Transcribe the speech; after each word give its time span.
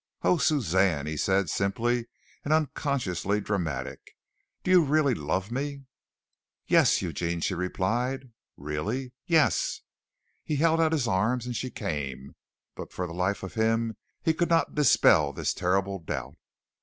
"Oh, 0.23 0.37
Suzanne!" 0.39 1.05
he 1.05 1.15
said, 1.15 1.47
simply 1.47 2.07
and 2.43 2.51
unconsciously 2.51 3.39
dramatic. 3.39 3.99
"Do 4.63 4.71
you 4.71 4.83
really 4.83 5.13
love 5.13 5.51
me?" 5.51 5.83
"Yes, 6.65 7.03
Eugene," 7.03 7.39
she 7.39 7.53
replied. 7.53 8.31
"Really?" 8.57 9.13
"Yes." 9.27 9.81
He 10.43 10.55
held 10.55 10.81
out 10.81 10.91
his 10.91 11.07
arms 11.07 11.45
and 11.45 11.55
she 11.55 11.69
came, 11.69 12.33
but 12.75 12.91
for 12.91 13.05
the 13.05 13.13
life 13.13 13.43
of 13.43 13.53
him 13.53 13.95
he 14.23 14.33
could 14.33 14.49
not 14.49 14.73
dispel 14.73 15.33
this 15.33 15.53
terrible 15.53 15.99
doubt. 15.99 16.33